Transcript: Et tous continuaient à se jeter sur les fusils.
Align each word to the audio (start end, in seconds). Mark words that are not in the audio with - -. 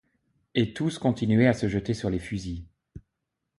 Et 0.55 0.73
tous 0.73 0.97
continuaient 0.97 1.45
à 1.45 1.53
se 1.53 1.69
jeter 1.69 1.93
sur 1.93 2.09
les 2.09 2.17
fusils. 2.17 2.63